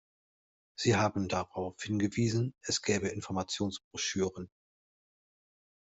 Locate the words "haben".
0.95-1.27